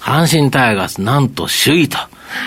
[0.00, 1.98] 阪神タイガース、なんと首位と。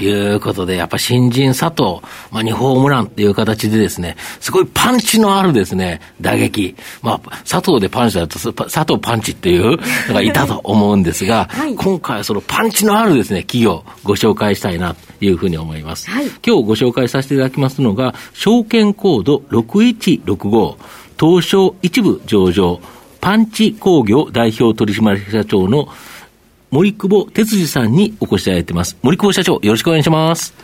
[0.00, 2.00] いうことで、やっぱ新人佐藤、
[2.30, 6.76] まあ、2ホームランっていう形でですね、すごいパンチのあるですね、打撃。
[7.02, 9.78] まあ、佐藤でパンチだと、佐藤パンチっていう
[10.08, 16.10] のがいたと思うんですが、 はい、今回はそのパンチのあるですね、企業、ご紹介したいなというふうに思います。
[16.10, 20.76] はい、今日ご紹介させていただきますのが、証券コード6165、
[21.20, 22.80] 東証一部上場、
[23.20, 25.88] パンチ工業代表取締役社長の
[26.70, 28.96] 森久保哲司さんにお越しいただいてます。
[29.02, 30.54] 森久保社長、よろしくお願いします。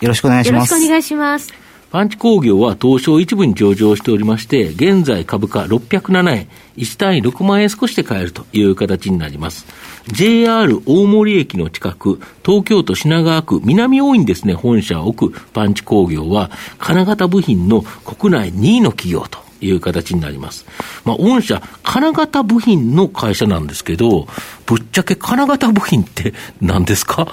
[0.00, 0.72] よろしくお願いします。
[0.72, 1.71] よろしくお願いします。
[1.92, 9.66] パンチ工業は東証一部に上場しておりまして、現在株価607円、1単位6万円少しで買えるという形になります。
[10.06, 20.64] JR 大森駅の近く、東京都品川区南大院ですね、本社を置くパンチ工業は、金型部品の国内2位の企業という形になります。
[21.04, 24.26] まあ、御社、金型部品の会社なんですけど、
[24.64, 27.28] ぶっちゃけ金型部品って何ですか？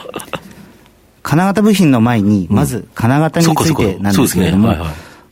[1.24, 4.76] 金型部品の前に、まず金型についてなんですけれども、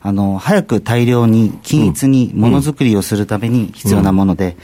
[0.00, 4.56] あの、早く大量に均一にものづくりをするために必要なもので、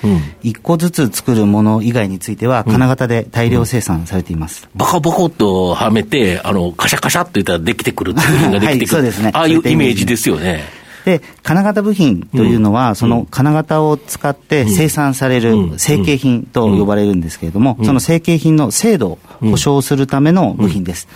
[0.42, 4.69] 一、個ずつ作るもの以外については、金型で大量生産されています。
[4.75, 8.97] バカバコっとはめて、あの、カシャカシャって言ったらできてくる、部品ができてくる。
[8.97, 9.31] はい、そうですね。
[9.34, 10.62] ああいうイメージですよね。
[11.05, 21.06] で、金型部品というのは、その金型を使って生産される成形品と呼ばれるんですけれども、その成形品の精度を保証するための部品です。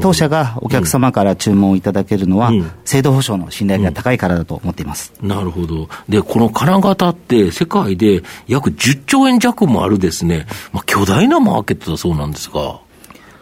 [0.00, 2.52] 当社がお客様から注文をいただけるのは、
[2.84, 5.12] 精度保証の信頼が高いからだと思っています。
[5.22, 5.88] なるほど。
[6.08, 12.80] で、この金型って世界で約10兆円弱もあるですね、まあ、巨大なマーケットだそうなんですが。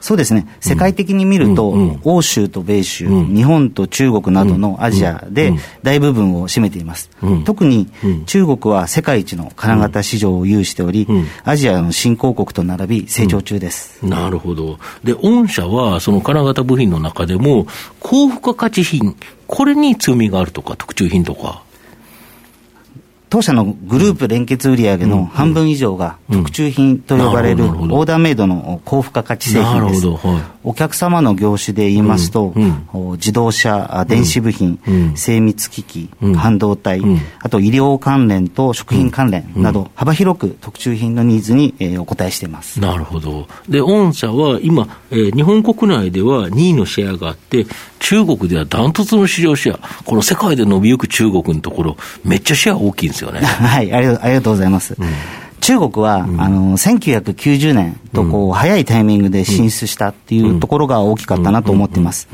[0.01, 7.11] そうですね、世界的に見ると、欧州と米州、日本と中国などのアジアで大部分を占めています。
[7.45, 7.89] 特に
[8.27, 11.09] 中国は世界一の金型市場を有しており、
[11.45, 14.05] アジアの新興国と並び成長中です。
[14.05, 14.79] なるほど。
[15.03, 17.67] で、御社はその金型部品の中でも、
[18.01, 19.17] 高付加価値品、
[19.47, 21.63] これに強みがあるとか、特注品とか。
[23.31, 30.07] 当社のグループ連結売上の半分以上が特注品と呼ばれるオーダーメイドの高付加価値製品です。
[30.65, 32.53] お客様の業種で言いますと、
[33.13, 34.79] 自動車、電子部品、
[35.15, 37.01] 精密機器、半導体、
[37.41, 42.81] あと医療関連と食品関連など、幅広く特注品のニーズに、お答えしています。
[42.81, 43.47] なるほど。
[43.69, 47.67] で、御社は今、日本国内では2位のシェアがあって、
[48.01, 53.41] 中国ではダントツの市場シェア、この世界で伸びゆく中国のところ、めっちゃシェア大きいんですよね。
[53.45, 54.95] はいありが、ありがとうございます。
[54.99, 55.09] うん。
[55.61, 62.29] 中国は、うん、あの1990年とこう、うん、早いタイミングで進出したっていうところが大きかったなと思っています。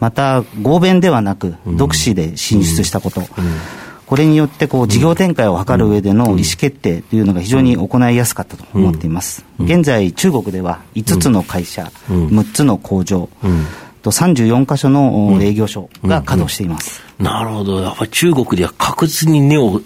[0.00, 3.22] また合弁ではなく独自で進出したこと。
[4.06, 9.44] これによってこう事業展開を図る上での意思決定というのが非常に行いやすかったと思っています。
[9.60, 13.28] 現在中国では5つの会社、6つの工場、
[14.02, 17.32] と34か所の営業所が稼働しています、うんうん。
[17.32, 19.82] うん、なるほど、やっぱり中国では確実に根を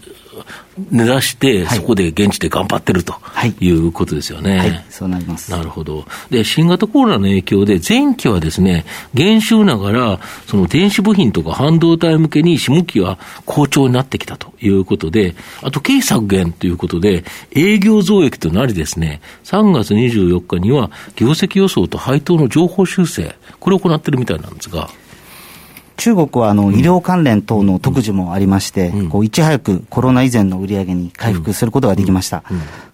[0.91, 3.15] 根ざして、そこで現地で頑張ってると
[3.61, 4.59] いうことですよね。
[4.59, 5.51] はい、はい、そうなります。
[5.51, 6.05] なるほど。
[6.31, 17.25] で、新型コロナの影響で、前期はですね、減収ながら、その電子部品とか半導体向けに下期は好調になってきたということで、あと経費削減ということで、
[17.55, 24.89] 営業増益となりですね、3月24日には業績予想と配当の情報修正、これを行ってるみたいなんですが。
[26.03, 32.43] 中国はあの医療関連等の特需もありまして、うん、こういち早くコロナ以前の売り上げに回復することができました。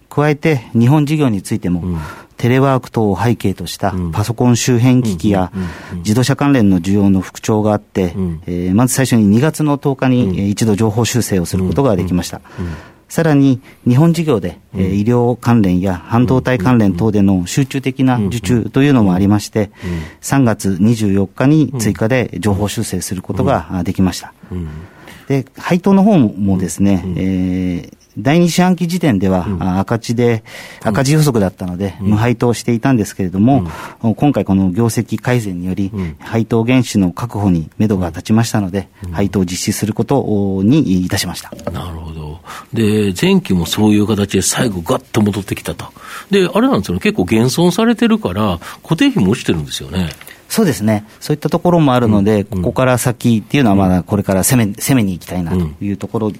[0.09, 1.97] 加えて日本事業についても、
[2.37, 5.51] テレワーク等を背景としたパソコン周辺機器や
[5.95, 8.13] 自動車関連の需要の復調があって、
[8.45, 12.41] えー、まず最初に2月の10日に一度情報修正をすることができました。
[13.09, 19.71] さらに日本事業で、うん、医療関連や半導体関連等での集中的な受注というのもありまして、
[20.21, 24.33] 3月24日に追加で情報修正することができました。
[25.27, 30.43] で配当の方もですね、えー第二四半期時点では、うん、赤字で、
[30.81, 33.63] 赤字予測だったので、無配当していたんですけれども、
[34.01, 41.51] 今回この業績改善により、配当原資の確保に目処が立ちましたので、配当を実施することにいたしました。
[41.71, 42.18] なるほど。
[42.73, 45.85] で、前期もそういう形で最後ガッと戻ってきたと。
[46.31, 50.09] で、あれなんですよね、結構減損されてるから、固定費も落ちてるんですよね。
[50.49, 51.05] そうですね。
[51.19, 56.31] そういったところもあるので、うん、ここから先っていうのはまだこれから攻め、攻めに行きたいなというところ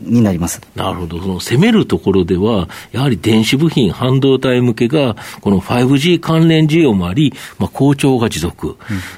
[0.00, 0.62] になります。
[0.74, 1.20] うん、なるほど。
[1.20, 8.76] その攻めるところでは、やはり電子部品、半導体向けが、この 5G 関連需要もあり、まあ、好調が持続、うん、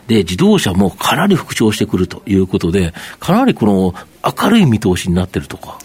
[0.08, 3.94] で、自動車もかなり復調してくるということで、かなりこの
[4.42, 5.78] 明るい見通しになってるとか。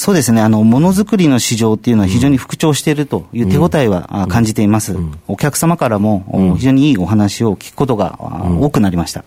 [0.00, 4.96] そうですね、あの、ものづくりの市場っていうのは非常に復調しているという手応えは感じています。
[5.28, 9.26] お客様からも非常にいいお話を聞くことが多くなりました。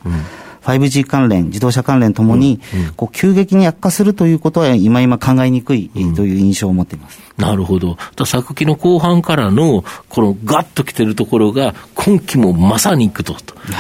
[0.64, 2.60] 5G 関連、自動車関連ともに、
[2.96, 7.20] こう急激に悪化するということは、今今考えにくいという印象を持っています。
[7.38, 7.96] なるほど。
[8.26, 13.36] 昨期の後半からの、このガッと来てるところが、今期もまさにいくと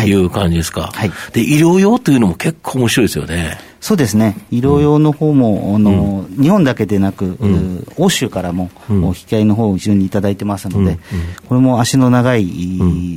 [0.06, 0.92] いう感じですか。
[0.94, 3.73] はい、で、医療用というのも結構面白いですよね。
[3.84, 7.38] そうですね、医療用の方も、あの、日本だけでなく、
[7.98, 11.00] 欧州からも、引き合いの方を非常にいただいてますので、
[11.50, 12.48] これも足の長い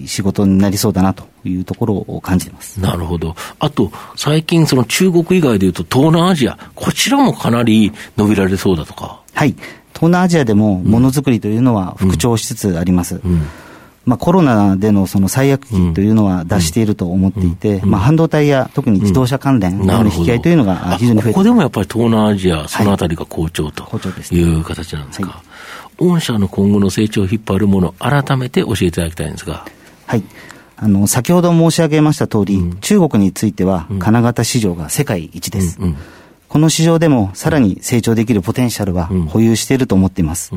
[0.08, 2.80] 仕事になりそうだなというところを感じてます。
[2.80, 3.36] なるほど。
[3.60, 9.20] あと、最近、その中国以外でいうと、東南アジア、こちらもかなり伸びられそうだとか。
[9.34, 9.54] はい。
[9.94, 13.20] 東南アジアでもものづくりというのは復調しつつあります。
[13.24, 13.46] うんうん
[14.06, 23.85] まあ、コロナでのその最悪期というのは出していると思っていて、まあ、半導体や特に自動車関連の引き合いというのが非常に増えてここでもやっぱり東南アジア、そのあたりが好調と
[24.32, 25.29] いう形なんですか？
[25.29, 25.43] はい、
[25.99, 29.67] 御社の今後の成長を引っ張るもの、改めて教えていただきたいんですが。
[30.06, 30.23] はい。
[30.76, 35.81] あの、先ほど申し上げました通り、うん、中国については、金型市場が世界一です。
[36.49, 40.52] この市場でもさらに成長できるポテンシャルは保有していると思っています。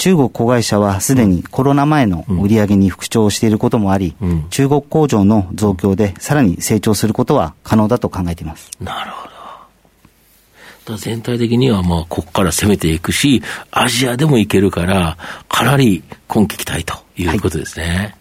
[0.00, 8.70] 中国子会社はすでにコロナ前の売り上げに復調していることもあり、うん、中国工場の増強でさらに成長することは可能だと考えています。
[8.80, 9.28] なるほ
[10.86, 10.96] ど。
[10.96, 15.18] 全体的にはまあここから攻めていくし、アジアでもいけるから、
[15.48, 17.84] かなり今期期待ということですね。
[17.84, 18.19] はい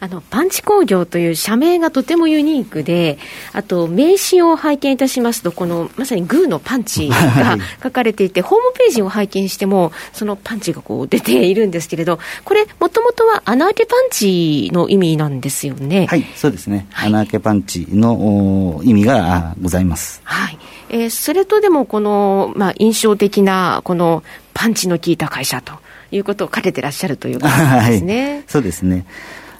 [0.00, 3.18] あの、パンチ工業という社名がとてもユニークで、
[3.52, 16.06] あと、名刺を拝見いたしますと、この、まさにグーのパンチが書かれていて、ホームページを拝見しても、そのパンチがこう出ているんですけれど、これ、もともとは穴開けパンチの意味なんですよね。
[16.06, 16.86] はい、そうですね。
[16.90, 20.20] はい、穴開けパンチの意味がございます。
[20.24, 20.58] はい。
[20.90, 25.74] えー、それとでも、この、まあ、印象的な、この、パンチの効いた会社と
[26.12, 27.52] いうことをかけてらっしゃるということ
[27.88, 28.32] ですね。
[28.32, 29.04] はい、そうですね。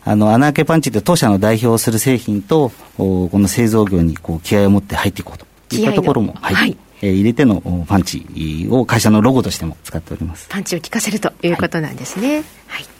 [0.04, 5.46] あの、穴開けパンチって当社の代表する製品と、この製造業にこう気合を持って入っていこうと。
[5.72, 6.76] いったところも、はい、はい。
[7.02, 10.48] えー、入れてのパンチを会社のロゴとしても使っております。
[10.48, 12.28] パンチを効かせるということなんですね。
[12.28, 12.94] はい、はい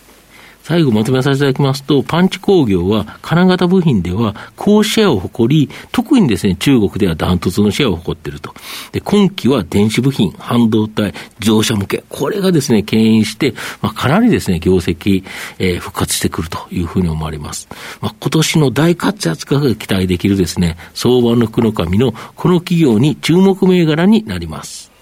[0.65, 8.55] 最後まとめさせていただきますと、パンチ工業は金型部品では高シェアを誇り、特にですね、中国ではダントツのシェアを誇っていると。
[8.91, 13.53] で、今期は電子部品、半導体、自動車向け、これがですね、牽引して、
[13.83, 15.23] まあ、かなりですね、業績、
[15.59, 17.69] えー、復活してくるというふうに思われます。
[18.01, 24.94] まあ、今年の大活躍が期待できるですね、相場の福の神のこの企業に注目銘柄になります。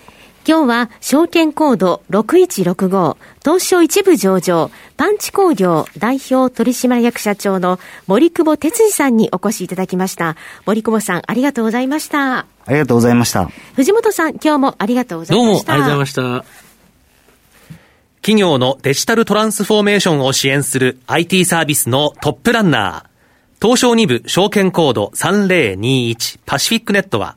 [0.46, 7.78] 今日は証券コード6165東証一部上場パンチ工業代表取締役社長の
[8.08, 10.36] 森久保哲司さんにお越しいただきました。
[10.66, 12.38] 森久保さんありがとうございました。
[12.38, 13.48] ありがとうございました。
[13.76, 15.72] 藤本さん今日もありがとうございました。
[15.72, 16.72] どうもありがとうございました。
[18.22, 23.12] 企業のデジタルトランスフォーメーションを支援する IT サービスのトップランナー
[23.64, 27.36] 東証2部証券コード3021パシフィックネットは